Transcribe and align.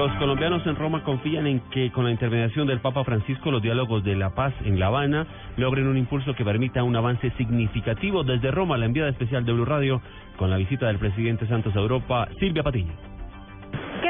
Los 0.00 0.16
colombianos 0.16 0.66
en 0.66 0.76
Roma 0.76 1.04
confían 1.04 1.46
en 1.46 1.60
que 1.68 1.92
con 1.92 2.06
la 2.06 2.10
intermediación 2.10 2.66
del 2.66 2.80
Papa 2.80 3.04
Francisco 3.04 3.50
los 3.50 3.60
diálogos 3.60 4.02
de 4.02 4.16
la 4.16 4.30
paz 4.34 4.54
en 4.64 4.80
La 4.80 4.86
Habana 4.86 5.26
logren 5.58 5.86
un 5.86 5.98
impulso 5.98 6.34
que 6.34 6.42
permita 6.42 6.82
un 6.82 6.96
avance 6.96 7.30
significativo 7.36 8.24
desde 8.24 8.50
Roma, 8.50 8.78
la 8.78 8.86
enviada 8.86 9.10
especial 9.10 9.44
de 9.44 9.52
Blue 9.52 9.66
Radio 9.66 10.00
con 10.38 10.48
la 10.48 10.56
visita 10.56 10.86
del 10.86 10.98
presidente 10.98 11.46
Santos 11.46 11.76
a 11.76 11.80
Europa, 11.80 12.28
Silvia 12.38 12.62
Patiño. 12.62 13.19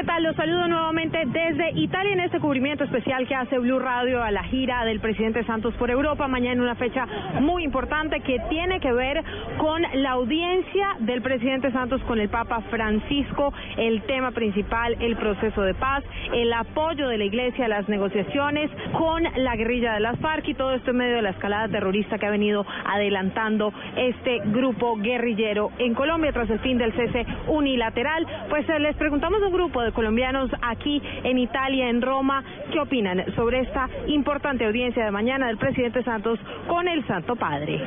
¿Qué 0.01 0.07
tal? 0.07 0.23
Los 0.23 0.35
saludo 0.35 0.67
nuevamente 0.67 1.19
desde 1.27 1.79
Italia 1.79 2.13
en 2.13 2.21
este 2.21 2.39
cubrimiento 2.39 2.83
especial 2.83 3.27
que 3.27 3.35
hace 3.35 3.59
Blue 3.59 3.77
Radio 3.77 4.23
a 4.23 4.31
la 4.31 4.43
gira 4.45 4.83
del 4.83 4.99
presidente 4.99 5.43
Santos 5.43 5.75
por 5.75 5.91
Europa. 5.91 6.27
Mañana 6.27 6.59
una 6.59 6.73
fecha 6.73 7.05
muy 7.39 7.63
importante 7.63 8.19
que 8.21 8.39
tiene 8.49 8.79
que 8.79 8.91
ver 8.93 9.23
con 9.59 9.83
la 9.93 10.13
audiencia 10.13 10.95
del 11.01 11.21
presidente 11.21 11.71
Santos 11.71 12.01
con 12.07 12.19
el 12.19 12.29
Papa 12.29 12.61
Francisco. 12.71 13.53
El 13.77 14.01
tema 14.07 14.31
principal, 14.31 14.97
el 14.99 15.17
proceso 15.17 15.61
de 15.61 15.75
paz, 15.75 16.03
el 16.33 16.51
apoyo 16.51 17.07
de 17.07 17.19
la 17.19 17.25
iglesia 17.25 17.65
a 17.65 17.67
las 17.67 17.87
negociaciones 17.87 18.71
con 18.97 19.21
la 19.21 19.55
guerrilla 19.55 19.93
de 19.93 19.99
las 19.99 20.17
FARC 20.17 20.47
y 20.47 20.55
todo 20.55 20.71
esto 20.71 20.89
en 20.89 20.97
medio 20.97 21.17
de 21.17 21.21
la 21.21 21.29
escalada 21.29 21.67
terrorista 21.67 22.17
que 22.17 22.25
ha 22.25 22.31
venido 22.31 22.65
adelantando 22.85 23.71
este 23.95 24.39
grupo 24.45 24.95
guerrillero 24.95 25.69
en 25.77 25.93
Colombia 25.93 26.31
tras 26.31 26.49
el 26.49 26.59
fin 26.61 26.79
del 26.79 26.91
cese 26.93 27.23
unilateral. 27.49 28.25
Pues 28.49 28.67
eh, 28.67 28.79
les 28.79 28.95
preguntamos 28.95 29.43
a 29.43 29.45
un 29.45 29.53
grupo 29.53 29.83
de 29.83 29.90
colombianos 29.91 30.49
aquí 30.61 31.01
en 31.23 31.37
Italia, 31.37 31.89
en 31.89 32.01
Roma, 32.01 32.43
qué 32.71 32.79
opinan 32.79 33.23
sobre 33.35 33.59
esta 33.59 33.89
importante 34.07 34.65
audiencia 34.65 35.05
de 35.05 35.11
mañana 35.11 35.47
del 35.47 35.57
presidente 35.57 36.03
Santos 36.03 36.39
con 36.67 36.87
el 36.87 37.05
Santo 37.07 37.35
Padre. 37.35 37.81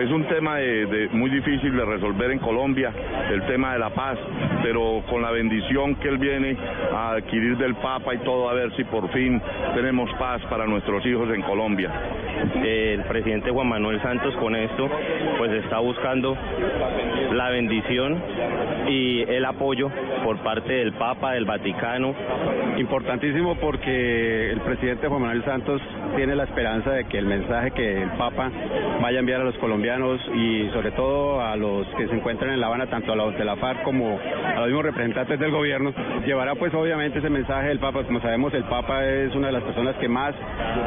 Es 0.00 0.10
un 0.10 0.24
tema 0.24 0.56
de, 0.56 0.86
de 0.86 1.08
muy 1.10 1.30
difícil 1.30 1.76
de 1.76 1.84
resolver 1.84 2.30
en 2.30 2.38
Colombia, 2.38 2.92
el 3.30 3.46
tema 3.46 3.72
de 3.74 3.78
la 3.78 3.90
paz, 3.90 4.18
pero 4.62 5.02
con 5.08 5.22
la 5.22 5.30
bendición 5.30 5.94
que 5.96 6.08
él 6.08 6.18
viene 6.18 6.56
a 6.92 7.12
adquirir 7.12 7.56
del 7.56 7.74
Papa 7.76 8.14
y 8.14 8.18
todo, 8.18 8.48
a 8.48 8.54
ver 8.54 8.74
si 8.76 8.84
por 8.84 9.08
fin 9.10 9.40
tenemos 9.74 10.10
paz 10.18 10.42
para 10.48 10.66
nuestros 10.66 11.04
hijos 11.06 11.28
en 11.34 11.42
Colombia. 11.42 11.90
El 12.62 13.02
presidente 13.02 13.50
Juan 13.50 13.68
Manuel 13.68 14.00
Santos 14.02 14.34
con 14.36 14.54
esto 14.56 14.88
pues 15.38 15.52
está 15.52 15.78
buscando 15.78 16.36
la 17.32 17.50
bendición 17.50 18.22
y 18.88 19.22
el 19.22 19.44
apoyo 19.44 19.90
por 20.24 20.38
parte 20.38 20.72
del 20.72 20.92
Papa, 20.92 21.33
del 21.34 21.44
Vaticano. 21.44 22.14
Importantísimo 22.78 23.56
porque 23.56 24.50
el 24.50 24.60
presidente 24.60 25.08
Juan 25.08 25.22
Manuel 25.22 25.44
Santos 25.44 25.80
tiene 26.16 26.34
la 26.34 26.44
esperanza 26.44 26.90
de 26.90 27.04
que 27.04 27.18
el 27.18 27.26
mensaje 27.26 27.70
que 27.72 28.02
el 28.02 28.10
Papa 28.10 28.50
vaya 29.00 29.18
a 29.18 29.20
enviar 29.20 29.40
a 29.40 29.44
los 29.44 29.56
colombianos 29.58 30.20
y 30.34 30.68
sobre 30.72 30.92
todo 30.92 31.40
a 31.40 31.56
los 31.56 31.86
que 31.96 32.08
se 32.08 32.14
encuentran 32.14 32.52
en 32.52 32.60
La 32.60 32.66
Habana, 32.66 32.86
tanto 32.86 33.12
a 33.12 33.16
los 33.16 33.36
de 33.36 33.44
la 33.44 33.56
FARC 33.56 33.82
como 33.82 34.18
a 34.18 34.60
los 34.60 34.66
mismos 34.66 34.84
representantes 34.84 35.38
del 35.38 35.50
gobierno, 35.50 35.92
llevará 36.24 36.54
pues 36.54 36.72
obviamente 36.74 37.18
ese 37.18 37.30
mensaje 37.30 37.68
del 37.68 37.78
Papa. 37.78 38.04
Como 38.04 38.20
sabemos, 38.20 38.52
el 38.54 38.64
Papa 38.64 39.04
es 39.04 39.34
una 39.34 39.48
de 39.48 39.52
las 39.52 39.62
personas 39.62 39.96
que 39.96 40.08
más 40.08 40.34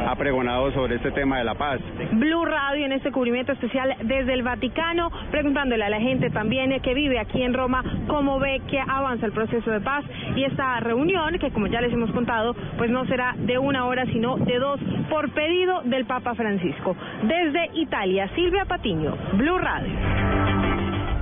ha 0.06 0.14
pregonado 0.16 0.72
sobre 0.72 0.96
este 0.96 1.10
tema 1.12 1.38
de 1.38 1.44
la 1.44 1.54
paz. 1.54 1.80
Blue 2.12 2.44
Radio 2.44 2.86
en 2.86 2.92
este 2.92 3.12
cubrimiento 3.12 3.52
especial 3.52 3.94
desde 4.02 4.32
el 4.32 4.42
Vaticano, 4.42 5.10
preguntándole 5.30 5.84
a 5.84 5.90
la 5.90 6.00
gente 6.00 6.30
también 6.30 6.78
que 6.80 6.94
vive 6.94 7.18
aquí 7.18 7.42
en 7.42 7.54
Roma 7.54 7.82
cómo 8.06 8.38
ve 8.38 8.60
que 8.68 8.78
avanza 8.80 9.26
el 9.26 9.32
proceso 9.32 9.70
de 9.70 9.80
paz 9.80 10.04
y 10.38 10.44
esta 10.44 10.78
reunión, 10.80 11.36
que 11.38 11.50
como 11.50 11.66
ya 11.66 11.80
les 11.80 11.92
hemos 11.92 12.10
contado, 12.12 12.54
pues 12.76 12.90
no 12.90 13.04
será 13.06 13.34
de 13.36 13.58
una 13.58 13.86
hora, 13.86 14.06
sino 14.06 14.36
de 14.36 14.58
dos, 14.58 14.78
por 15.10 15.30
pedido 15.30 15.82
del 15.84 16.06
Papa 16.06 16.34
Francisco. 16.34 16.96
Desde 17.24 17.70
Italia, 17.74 18.30
Silvia 18.36 18.64
Patiño, 18.64 19.16
Blue 19.34 19.58
Radio. 19.58 19.92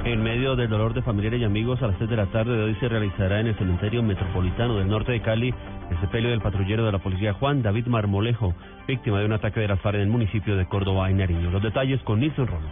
En 0.05 0.23
medio 0.23 0.55
del 0.55 0.69
dolor 0.69 0.95
de 0.95 1.03
familiares 1.03 1.41
y 1.41 1.45
amigos, 1.45 1.83
a 1.83 1.89
las 1.89 1.99
6 1.99 2.11
de 2.11 2.17
la 2.17 2.27
tarde 2.27 2.57
de 2.57 2.65
hoy 2.65 2.75
se 2.79 2.89
realizará 2.89 3.41
en 3.41 3.49
el 3.49 3.57
cementerio 3.57 4.03
metropolitano 4.03 4.77
del 4.77 4.89
norte 4.89 5.13
de 5.13 5.21
Cali 5.21 5.53
el 5.91 6.01
sepelio 6.01 6.31
del 6.31 6.41
patrullero 6.41 6.85
de 6.85 6.93
la 6.93 6.99
policía 6.99 7.33
Juan 7.33 7.63
David 7.63 7.87
Marmolejo, 7.87 8.55
víctima 8.87 9.19
de 9.21 9.27
un 9.27 9.33
ataque 9.33 9.61
de 9.61 9.69
las 9.69 9.81
FARC 9.81 9.97
en 9.97 10.03
el 10.03 10.09
municipio 10.09 10.57
de 10.57 10.67
Córdoba, 10.67 11.11
en 11.11 11.19
Nariño. 11.19 11.51
Los 11.51 11.63
detalles 11.63 12.03
con 12.03 12.21
Nilson 12.21 12.47
Romo. 12.47 12.69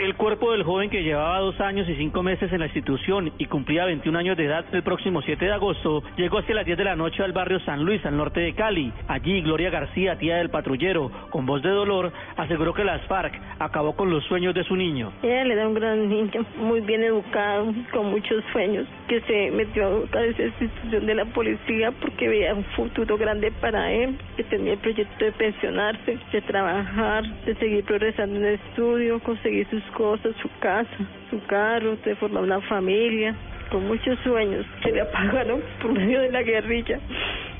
El 0.00 0.16
cuerpo 0.16 0.52
del 0.52 0.62
joven 0.62 0.88
que 0.88 1.02
llevaba 1.02 1.40
dos 1.40 1.60
años 1.60 1.86
y 1.86 1.94
cinco 1.94 2.22
meses 2.22 2.50
en 2.50 2.60
la 2.60 2.64
institución 2.64 3.32
y 3.36 3.44
cumplía 3.44 3.84
21 3.84 4.18
años 4.18 4.34
de 4.34 4.46
edad 4.46 4.64
el 4.72 4.82
próximo 4.82 5.20
7 5.20 5.44
de 5.44 5.52
agosto 5.52 6.02
llegó 6.16 6.38
hacia 6.38 6.54
las 6.54 6.64
10 6.64 6.78
de 6.78 6.84
la 6.84 6.96
noche 6.96 7.22
al 7.22 7.32
barrio 7.32 7.60
San 7.66 7.84
Luis, 7.84 8.02
al 8.06 8.16
norte 8.16 8.40
de 8.40 8.54
Cali. 8.54 8.90
Allí, 9.08 9.42
Gloria 9.42 9.68
García, 9.68 10.16
tía 10.16 10.36
del 10.36 10.48
patrullero, 10.48 11.10
con 11.28 11.44
voz 11.44 11.62
de 11.62 11.68
dolor, 11.68 12.14
aseguró 12.38 12.72
que 12.72 12.82
las 12.82 13.02
FARC 13.08 13.38
acabó 13.58 13.94
con 13.94 14.08
los 14.08 14.24
sueños 14.24 14.54
de 14.54 14.64
su 14.64 14.74
niño. 14.74 15.12
Le 15.22 15.54
da 15.54 15.68
un 15.68 15.74
gran 15.74 16.08
niño, 16.08 16.46
muy 16.56 16.80
bien 16.80 17.04
educado, 17.04 17.70
con 17.92 18.06
muchos 18.06 18.42
sueños, 18.52 18.86
que 19.06 19.20
se 19.20 19.50
metió 19.50 20.08
a 20.14 20.24
esa 20.24 20.44
institución 20.44 21.04
de 21.04 21.14
la 21.14 21.26
policía 21.26 21.92
porque 22.00 22.26
veía 22.26 22.54
un 22.54 22.64
futuro 22.74 23.18
grande 23.18 23.52
para 23.60 23.92
él, 23.92 24.16
que 24.38 24.44
tenía 24.44 24.72
el 24.72 24.78
proyecto 24.78 25.26
de 25.26 25.32
pensionarse, 25.32 26.18
de 26.32 26.40
trabajar, 26.40 27.24
de 27.44 27.54
seguir 27.56 27.84
progresando 27.84 28.36
en 28.38 28.46
el 28.46 28.54
estudio, 28.54 29.20
conseguir 29.20 29.68
sus 29.68 29.82
cosas, 29.90 30.34
su 30.42 30.48
casa, 30.60 30.96
su 31.30 31.40
carro, 31.46 31.96
de 32.04 32.16
formar 32.16 32.42
una 32.42 32.60
familia, 32.62 33.34
con 33.70 33.86
muchos 33.86 34.18
sueños 34.20 34.66
que 34.82 34.92
le 34.92 35.00
apagaron 35.00 35.62
por 35.80 35.92
medio 35.92 36.20
de 36.20 36.30
la 36.30 36.42
guerrilla. 36.42 36.98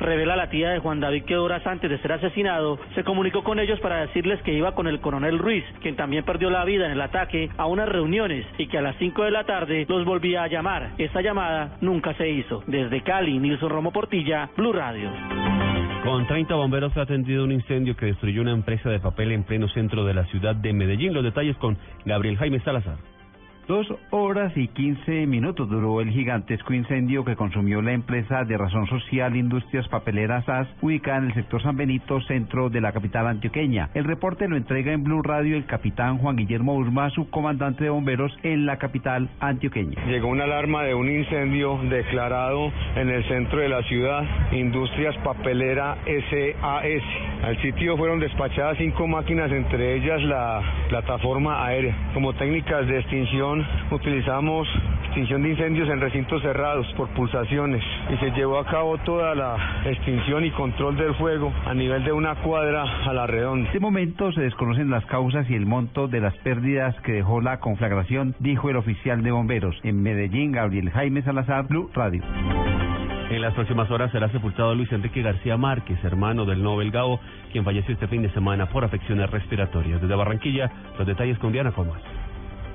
Revela 0.01 0.35
la 0.35 0.49
tía 0.49 0.71
de 0.71 0.79
Juan 0.79 0.99
David 0.99 1.25
que 1.25 1.37
horas 1.37 1.67
antes 1.67 1.91
de 1.91 1.99
ser 1.99 2.13
asesinado 2.13 2.79
se 2.95 3.05
comunicó 3.05 3.45
con 3.45 3.61
ellos 3.61 3.79
para 3.81 4.01
decirles 4.01 4.41
que 4.43 4.53
iba 4.53 4.75
con 4.75 4.87
el 4.87 5.01
coronel 5.01 5.39
Ruiz, 5.39 5.65
quien 5.83 5.97
también 5.97 6.25
perdió 6.25 6.51
la 6.51 6.65
vida 6.65 6.87
en 6.87 6.93
el 6.93 7.01
ataque, 7.01 7.51
a 7.57 7.67
unas 7.67 7.89
reuniones 7.89 8.47
y 8.59 8.67
que 8.67 8.79
a 8.79 8.83
las 8.83 8.97
5 8.97 9.25
de 9.25 9.31
la 9.31 9.45
tarde 9.45 9.87
los 9.89 10.05
volvía 10.05 10.43
a 10.43 10.49
llamar. 10.49 10.91
Esa 10.99 11.21
llamada 11.21 11.77
nunca 11.81 12.15
se 12.15 12.29
hizo. 12.29 12.63
Desde 12.67 13.03
Cali, 13.03 13.39
Nilson 13.39 13.71
Romo 13.71 13.93
Portilla, 13.93 14.49
Blue 14.57 14.73
Radio. 14.73 15.70
Con 16.05 16.27
30 16.27 16.55
bomberos 16.55 16.95
fue 16.95 17.03
atendido 17.03 17.45
un 17.45 17.53
incendio 17.53 17.95
que 17.95 18.07
destruyó 18.07 18.41
una 18.41 18.53
empresa 18.53 18.89
de 18.89 19.01
papel 19.01 19.33
en 19.33 19.45
pleno 19.45 19.69
centro 19.69 20.07
de 20.07 20.15
la 20.15 20.25
ciudad 20.27 20.57
de 20.57 20.73
Medellín. 20.73 21.13
Los 21.13 21.23
detalles 21.23 21.57
con 21.59 21.77
Gabriel 22.07 22.39
Jaime 22.39 22.59
Salazar. 22.61 22.97
Dos 23.69 23.87
horas 24.11 24.53
y 24.57 24.67
quince 24.69 25.27
minutos 25.27 25.69
duró 25.69 26.01
el 26.01 26.11
gigantesco 26.11 26.75
incendio 26.75 27.25
que 27.25 27.37
consumió 27.37 27.81
la 27.83 27.93
empresa 27.93 28.45
de 28.45 28.59
razón 28.59 28.87
social 28.89 29.37
Industrias 29.37 29.87
Papeleras 29.89 30.45
SAS, 30.45 30.69
ubicada 30.81 31.19
en 31.19 31.25
el 31.27 31.35
sector 31.35 31.63
San 31.63 31.77
Benito, 31.77 32.21
centro 32.23 32.69
de 32.69 32.81
la 32.81 32.93
capital 32.93 33.29
antioqueña. 33.29 33.91
El 33.95 34.05
reporte 34.05 34.49
lo 34.49 34.57
entrega 34.57 34.93
en 34.93 35.05
Blue 35.05 35.23
Radio 35.23 35.57
el 35.57 35.67
capitán 35.67 36.19
Juan 36.19 36.37
Guillermo 36.37 36.75
Urma, 36.75 37.11
subcomandante 37.11 37.85
de 37.85 37.91
bomberos 37.91 38.37
en 38.43 38.67
la 38.67 38.79
capital 38.79 39.29
antioqueña. 39.41 40.05
Llegó 40.07 40.29
una 40.29 40.45
alarma 40.45 40.83
de 40.83 40.95
un 40.95 41.09
incendio 41.09 41.79
declarado 41.89 42.73
en 42.97 43.09
el 43.09 43.23
centro 43.29 43.61
de 43.61 43.69
la 43.69 43.83
ciudad, 43.85 44.25
Industrias 44.53 45.17
Papelera 45.19 45.97
SAS. 46.05 47.03
Al 47.45 47.61
sitio 47.63 47.97
fueron 47.97 48.21
despachadas 48.21 48.79
cinco 48.79 49.07
máquinas, 49.07 49.51
entre 49.51 49.97
ellas 49.97 50.23
la 50.23 50.61
plataforma 50.89 51.65
aérea. 51.65 51.97
Como 52.15 52.33
técnicas 52.35 52.87
de 52.87 52.99
extinción 52.99 53.50
utilizamos 53.91 54.69
extinción 55.07 55.43
de 55.43 55.51
incendios 55.51 55.89
en 55.89 56.01
recintos 56.01 56.41
cerrados 56.43 56.87
por 56.97 57.09
pulsaciones 57.11 57.83
y 58.13 58.17
se 58.19 58.31
llevó 58.31 58.59
a 58.59 58.67
cabo 58.67 58.97
toda 58.99 59.35
la 59.35 59.83
extinción 59.85 60.45
y 60.45 60.51
control 60.53 60.97
del 60.97 61.15
fuego 61.15 61.53
a 61.67 61.75
nivel 61.75 62.05
de 62.05 62.13
una 62.13 62.37
cuadra 62.37 62.85
a 63.07 63.13
la 63.13 63.27
redonda. 63.27 63.63
En 63.63 63.67
este 63.67 63.81
momento 63.81 64.31
se 64.33 64.43
desconocen 64.43 64.91
las 64.91 65.05
causas 65.07 65.49
y 65.51 65.55
el 65.55 65.67
monto 65.67 66.07
de 66.07 66.21
las 66.21 66.35
pérdidas 66.39 66.95
que 67.01 67.13
dejó 67.13 67.41
la 67.41 67.59
conflagración, 67.59 68.35
dijo 68.39 68.71
el 68.71 68.77
oficial 68.77 69.23
de 69.23 69.33
bomberos. 69.33 69.77
En 69.83 70.03
Medellín, 70.03 70.53
Gabriel 70.53 70.91
Jaime 70.91 71.23
Salazar, 71.23 71.67
Blue 71.67 71.91
Radio. 71.93 72.23
En 73.31 73.43
las 73.43 73.55
próximas 73.55 73.89
horas 73.91 74.11
será 74.11 74.29
sepultado 74.31 74.75
Luis 74.75 74.91
Enrique 74.91 75.23
García 75.23 75.57
Márquez, 75.57 76.03
hermano 76.03 76.45
del 76.45 76.63
Nobel 76.63 76.91
Gao, 76.91 77.21
quien 77.53 77.65
falleció 77.65 77.95
este 77.95 78.09
fin 78.09 78.23
de 78.23 78.31
semana 78.31 78.67
por 78.67 78.85
afecciones 78.85 79.31
respiratorias. 79.31 80.01
Desde 80.01 80.17
Barranquilla, 80.17 80.71
los 80.99 81.07
detalles 81.07 81.39
con 81.39 81.53
Diana 81.53 81.71
Comas. 81.71 82.03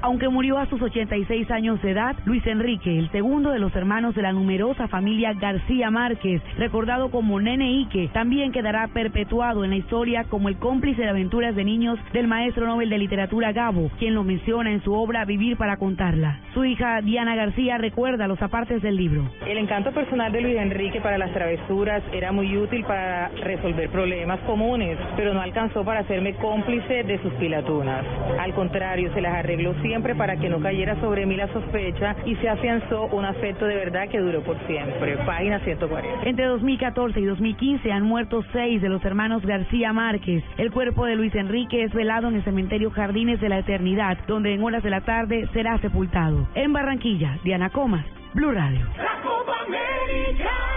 Aunque 0.05 0.29
murió 0.29 0.59
a 0.59 0.67
sus 0.67 0.79
86 0.79 1.49
años 1.49 1.81
de 1.81 1.89
edad, 1.89 2.15
Luis 2.25 2.45
Enrique, 2.45 2.95
el 2.95 3.09
segundo 3.09 3.49
de 3.49 3.57
los 3.57 3.75
hermanos 3.75 4.13
de 4.13 4.21
la 4.21 4.33
numerosa 4.33 4.87
familia 4.87 5.33
García 5.33 5.89
Márquez, 5.89 6.43
recordado 6.59 7.09
como 7.09 7.41
Nene 7.41 7.79
Ike, 7.79 8.11
también 8.13 8.51
quedará 8.51 8.87
perpetuado 8.89 9.63
en 9.63 9.71
la 9.71 9.77
historia 9.77 10.25
como 10.25 10.47
el 10.47 10.57
cómplice 10.57 11.01
de 11.01 11.09
aventuras 11.09 11.55
de 11.55 11.63
niños 11.63 11.97
del 12.13 12.27
maestro 12.27 12.67
Nobel 12.67 12.91
de 12.91 12.99
Literatura 12.99 13.51
Gabo, 13.51 13.89
quien 13.97 14.13
lo 14.13 14.23
menciona 14.23 14.71
en 14.71 14.83
su 14.83 14.93
obra 14.93 15.25
Vivir 15.25 15.57
para 15.57 15.77
contarla. 15.77 16.39
Su 16.53 16.63
hija 16.63 17.01
Diana 17.01 17.35
García 17.35 17.79
recuerda 17.79 18.27
los 18.27 18.39
apartes 18.43 18.83
del 18.83 18.97
libro. 18.97 19.27
El 19.47 19.57
encanto 19.57 19.91
personal 19.91 20.31
de 20.31 20.41
Luis 20.41 20.57
Enrique 20.57 21.01
para 21.01 21.17
las 21.17 21.33
travesuras 21.33 22.03
era 22.13 22.31
muy 22.31 22.55
útil 22.55 22.83
para 22.83 23.29
resolver 23.29 23.89
problemas 23.89 24.39
comunes, 24.41 24.99
pero 25.15 25.33
no 25.33 25.41
alcanzó 25.41 25.83
para 25.83 26.01
hacerme 26.01 26.35
cómplice 26.35 27.01
de 27.01 27.19
sus 27.23 27.33
pilatunas. 27.33 28.05
Al 28.39 28.53
contrario, 28.53 29.11
se 29.11 29.21
las 29.21 29.33
arregló 29.33 29.73
siempre 29.81 29.94
para 29.95 30.35
que 30.35 30.49
no 30.49 30.59
cayera 30.59 30.99
sobre 30.99 31.25
mí 31.25 31.37
la 31.37 31.47
sospecha 31.53 32.15
y 32.25 32.35
se 32.35 32.49
afianzó 32.49 33.05
un 33.07 33.23
afecto 33.23 33.65
de 33.65 33.75
verdad 33.75 34.09
que 34.09 34.19
duró 34.19 34.43
por 34.43 34.57
siempre. 34.67 35.17
Página 35.25 35.59
140. 35.59 36.27
Entre 36.27 36.45
2014 36.45 37.19
y 37.19 37.25
2015 37.25 37.91
han 37.91 38.03
muerto 38.03 38.43
seis 38.51 38.81
de 38.81 38.89
los 38.89 39.03
hermanos 39.05 39.45
García 39.45 39.93
Márquez. 39.93 40.43
El 40.57 40.71
cuerpo 40.71 41.05
de 41.05 41.15
Luis 41.15 41.33
Enrique 41.33 41.83
es 41.83 41.93
velado 41.93 42.27
en 42.27 42.35
el 42.35 42.43
cementerio 42.43 42.91
Jardines 42.91 43.39
de 43.39 43.49
la 43.49 43.59
Eternidad, 43.59 44.17
donde 44.27 44.53
en 44.53 44.63
horas 44.63 44.83
de 44.83 44.89
la 44.89 45.01
tarde 45.01 45.47
será 45.53 45.77
sepultado. 45.79 46.47
En 46.55 46.73
Barranquilla, 46.73 47.39
Diana 47.43 47.69
Comas, 47.69 48.05
Blue 48.33 48.51
Radio. 48.51 48.85
La 48.97 49.21
Copa 49.23 49.53
América. 49.65 50.74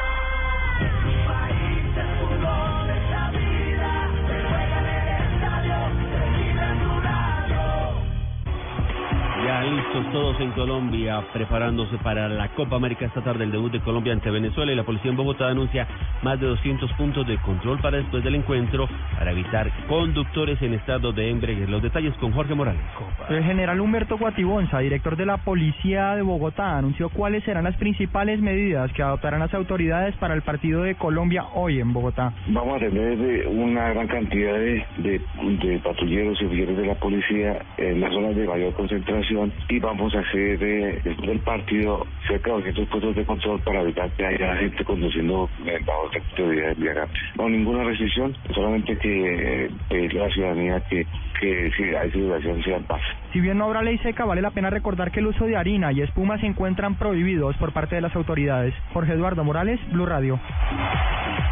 Ya 9.49 9.63
listos 9.63 10.13
todos 10.13 10.39
en 10.41 10.51
Colombia, 10.51 11.25
preparándose 11.33 11.97
para 12.05 12.29
la 12.29 12.49
Copa 12.49 12.77
América 12.77 13.07
esta 13.07 13.23
tarde, 13.23 13.45
el 13.45 13.51
debut 13.51 13.73
de 13.73 13.81
Colombia 13.81 14.13
ante 14.13 14.31
Venezuela 14.31 14.71
y 14.71 14.75
la 14.75 14.83
policía 14.83 15.11
en 15.11 15.17
Bogotá 15.17 15.49
anuncia 15.49 15.89
más 16.23 16.39
de 16.39 16.49
200 16.49 16.93
puntos 16.99 17.27
de 17.27 17.39
control 17.39 17.81
para 17.81 17.97
después 17.97 18.23
del 18.23 18.35
encuentro 18.35 18.87
para 19.17 19.33
evitar 19.33 19.73
conductores 19.87 20.61
en 20.61 20.75
estado 20.75 21.15
de 21.15 21.31
embriaguez. 21.31 21.67
Los 21.67 21.81
detalles 21.81 22.13
con 22.17 22.33
Jorge 22.33 22.55
Morales. 22.55 22.83
El 23.31 23.43
general 23.43 23.81
Humberto 23.81 24.19
Guatibonza, 24.19 24.81
director 24.81 25.17
de 25.17 25.25
la 25.25 25.39
Policía 25.39 26.15
de 26.15 26.21
Bogotá, 26.21 26.77
anunció 26.77 27.09
cuáles 27.09 27.43
serán 27.45 27.65
las 27.65 27.77
principales 27.77 28.43
medidas 28.43 28.93
que 28.93 29.03
adoptarán 29.03 29.41
las 29.41 29.55
autoridades 29.55 30.15
para 30.17 30.35
el 30.35 30.43
partido 30.43 30.83
de 30.83 30.95
Colombia 30.97 31.47
hoy 31.55 31.81
en 31.81 31.95
Bogotá. 31.95 32.35
Vamos 32.49 32.77
a 32.77 32.81
tener 32.81 33.19
eh, 33.19 33.47
una 33.47 33.95
gran 33.95 34.09
cantidad 34.09 34.53
de, 34.53 34.85
de, 34.99 35.21
de 35.63 35.79
patrulleros 35.79 36.39
y 36.43 36.45
oficiales 36.45 36.77
de 36.77 36.87
la 36.87 36.95
policía 36.97 37.63
en 37.79 38.03
las 38.03 38.13
zonas 38.13 38.37
de 38.37 38.47
mayor 38.47 38.75
concentración 38.75 39.38
y 39.69 39.79
vamos 39.79 40.15
a 40.15 40.21
hacer 40.21 40.63
eh, 40.63 41.01
después 41.05 41.29
del 41.29 41.41
partido 41.41 42.07
cerca 42.27 42.51
de 42.51 42.57
200 42.57 42.89
puestos 42.89 43.17
de 43.17 43.25
control 43.25 43.61
para 43.61 43.83
evitar 43.83 44.11
que 44.13 44.27
haya 44.27 44.57
gente 44.57 44.85
conduciendo 44.85 45.49
eh, 45.67 45.79
bajo 45.85 46.11
efecto 46.11 46.49
de 46.49 46.73
embriagante. 46.73 47.19
No, 47.37 47.49
ninguna 47.49 47.85
restricción, 47.85 48.37
solamente 48.55 48.97
que 48.99 49.65
eh, 49.65 49.71
pedirle 49.89 50.21
a 50.21 50.29
la 50.29 50.35
ciudadanía 50.35 50.81
que, 50.89 51.07
que 51.41 51.71
si 51.77 51.83
hay 51.95 52.11
civilización 52.11 52.63
sea 52.63 52.77
en 52.77 52.85
paz. 52.85 53.01
Si 53.33 53.41
bien 53.41 53.59
no 53.59 53.65
habrá 53.65 53.83
ley 53.83 53.99
seca, 53.99 54.25
vale 54.25 54.43
la 54.43 54.51
pena 54.51 54.71
recordar 54.71 55.11
que 55.11 55.21
el 55.21 55.27
uso 55.27 55.45
de 55.45 55.57
harina 55.57 55.93
y 55.93 56.03
espuma 56.03 56.39
se 56.39 56.47
encuentran 56.47 56.97
prohibidos 56.97 57.57
por 57.57 57.73
parte 57.73 57.95
de 57.95 58.01
las 58.01 58.15
autoridades. 58.17 58.75
Jorge 58.93 59.13
Eduardo 59.13 59.45
Morales, 59.45 59.81
Blue 59.93 60.07
Radio. 60.07 60.41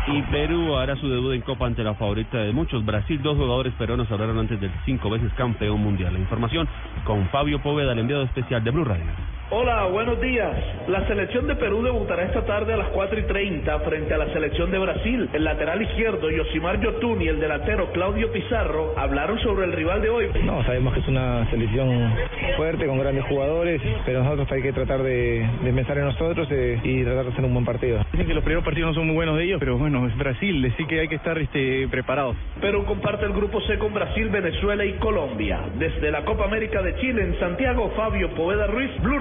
Y 0.09 0.23
Perú 0.23 0.77
hará 0.77 0.95
su 0.97 1.09
debut 1.09 1.35
en 1.35 1.41
Copa 1.41 1.67
ante 1.67 1.83
la 1.83 1.95
favorita 1.95 2.39
de 2.39 2.53
muchos. 2.53 2.85
Brasil, 2.85 3.21
dos 3.23 3.37
jugadores 3.37 3.75
peruanos 3.75 4.09
hablaron 4.11 4.39
antes 4.39 4.61
del 4.61 4.71
cinco 4.85 5.11
veces 5.11 5.33
campeón 5.35 5.81
mundial. 5.81 6.13
La 6.13 6.21
información 6.21 6.69
con 7.05 7.29
Fabio 7.31 7.61
Poveda, 7.61 7.93
el 7.93 7.99
enviado 7.99 8.23
especial 8.23 8.63
de 8.63 8.71
Blue 8.71 8.85
Radio. 8.85 9.05
Hola, 9.49 9.85
buenos 9.85 10.21
días. 10.21 10.57
La 10.89 11.07
selección 11.07 11.47
de 11.47 11.55
Perú 11.55 11.81
debutará 11.81 12.25
esta 12.25 12.45
tarde 12.45 12.73
a 12.73 12.77
las 12.77 12.89
4 12.89 13.21
y 13.21 13.23
30 13.23 13.79
frente 13.81 14.13
a 14.13 14.19
la 14.19 14.33
selección 14.33 14.73
de 14.73 14.79
Brasil. 14.79 15.31
El 15.33 15.45
lateral 15.45 15.81
izquierdo, 15.83 16.29
Yosimar 16.29 16.81
Yotun, 16.81 17.23
y 17.23 17.29
el 17.29 17.39
delantero 17.39 17.93
Claudio 17.93 18.33
Pizarro 18.33 18.95
hablaron 18.97 19.39
sobre 19.39 19.67
el 19.67 19.73
rival 19.73 20.03
de 20.03 20.11
hoy. 20.11 20.31
No, 20.43 20.65
sabemos 20.65 20.95
que 20.95 20.99
es 20.99 21.07
una 21.07 21.49
selección 21.49 22.13
fuerte, 22.57 22.89
con 22.89 22.99
grandes 22.99 23.25
jugadores, 23.27 23.81
pero 24.05 24.25
nosotros 24.25 24.51
hay 24.51 24.63
que 24.63 24.73
tratar 24.73 25.05
de, 25.05 25.49
de 25.63 25.73
pensar 25.73 25.97
en 25.99 26.07
nosotros 26.07 26.49
eh, 26.51 26.81
y 26.83 27.05
tratar 27.05 27.27
de 27.27 27.31
hacer 27.31 27.45
un 27.45 27.53
buen 27.53 27.65
partido. 27.65 28.05
Dicen 28.11 28.27
que 28.27 28.35
los 28.35 28.43
primeros 28.43 28.65
partidos 28.65 28.89
no 28.89 28.95
son 28.95 29.07
muy 29.07 29.15
buenos 29.15 29.37
de 29.37 29.45
ellos, 29.45 29.61
pero 29.61 29.79
bueno, 29.79 30.09
es 30.09 30.17
Brasil, 30.19 30.73
así 30.75 30.85
que 30.87 31.01
hay 31.01 31.09
que 31.09 31.17
estar 31.17 31.39
este, 31.39 31.87
preparados. 31.87 32.35
Perú 32.61 32.85
comparte 32.85 33.25
el 33.25 33.33
grupo 33.33 33.61
C 33.61 33.79
con 33.79 33.95
Brasil, 33.95 34.29
Venezuela 34.29 34.85
y 34.85 34.95
Colombia. 34.95 35.61
Desde 35.79 36.11
la 36.11 36.25
Copa 36.25 36.47
América 36.47 36.83
de 36.83 36.97
Chile 36.97 37.23
en 37.23 37.39
Santiago, 37.39 37.93
Fabio 37.95 38.31
Poveda 38.35 38.67
Ruiz, 38.67 38.91
Blue 39.03 39.21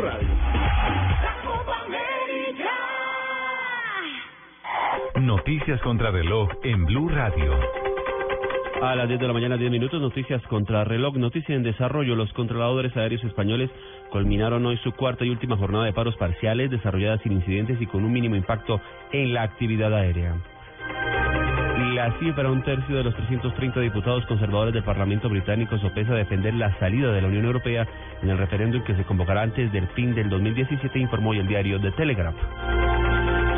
Noticias 5.48 5.80
contra 5.82 6.10
reloj 6.10 6.50
en 6.64 6.86
Blue 6.86 7.08
Radio. 7.08 7.54
A 8.82 8.96
las 8.96 9.08
10 9.08 9.20
de 9.20 9.28
la 9.28 9.34
mañana, 9.34 9.58
10 9.58 9.70
minutos, 9.70 10.02
noticias 10.02 10.42
contra 10.48 10.84
reloj, 10.84 11.18
noticia 11.18 11.54
en 11.54 11.62
desarrollo. 11.62 12.16
Los 12.16 12.34
controladores 12.34 12.98
aéreos 12.98 13.24
españoles 13.24 13.70
culminaron 14.10 14.66
hoy 14.66 14.78
su 14.78 14.92
cuarta 14.94 15.24
y 15.24 15.30
última 15.30 15.56
jornada 15.56 15.86
de 15.86 15.94
paros 15.94 16.16
parciales, 16.16 16.72
desarrollada 16.72 17.20
sin 17.20 17.34
incidentes 17.34 17.80
y 17.80 17.86
con 17.86 18.04
un 18.04 18.12
mínimo 18.12 18.36
impacto 18.36 18.82
en 19.12 19.36
la 19.36 19.44
actividad 19.44 19.94
aérea. 19.94 20.36
La 21.94 22.18
cifra, 22.18 22.50
un 22.50 22.64
tercio 22.64 22.96
de 22.96 23.04
los 23.04 23.16
330 23.16 23.82
diputados 23.82 24.26
conservadores 24.26 24.74
del 24.74 24.84
Parlamento 24.84 25.30
británico 25.30 25.78
sopesa 25.78 26.16
defender 26.16 26.56
la 26.56 26.76
salida 26.80 27.12
de 27.12 27.22
la 27.22 27.28
Unión 27.28 27.46
Europea 27.46 27.88
en 28.24 28.32
el 28.32 28.40
referéndum 28.40 28.84
que 28.84 28.96
se 28.96 29.04
convocará 29.04 29.44
antes 29.44 29.72
del 29.72 29.88
fin 29.90 30.16
del 30.16 30.28
2017, 30.28 30.98
informó 30.98 31.30
hoy 31.30 31.38
el 31.38 31.48
diario 31.48 31.80
The 31.80 31.92
Telegraph. 31.92 32.85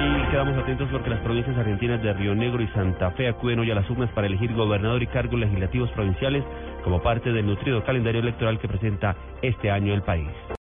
Y 0.08 0.32
quedamos 0.32 0.58
atentos 0.58 0.88
porque 0.90 1.10
las 1.10 1.20
provincias 1.20 1.58
argentinas 1.58 2.02
de 2.02 2.14
Río 2.14 2.34
Negro 2.34 2.64
y 2.64 2.68
Santa 2.70 3.12
Fe 3.12 3.28
acuden 3.28 3.60
hoy 3.60 3.72
a 3.72 3.76
las 3.76 3.90
urnas 3.90 4.10
para 4.12 4.28
elegir 4.28 4.54
gobernador 4.54 5.04
y 5.04 5.08
cargos 5.08 5.38
legislativos 5.38 5.92
provinciales 5.92 6.46
como 6.84 7.02
parte 7.02 7.34
del 7.34 7.46
nutrido 7.46 7.84
calendario 7.84 8.22
electoral 8.22 8.58
que 8.58 8.70
presenta 8.70 9.18
este 9.42 9.70
año 9.70 9.94
el 9.94 10.04
país. 10.04 10.30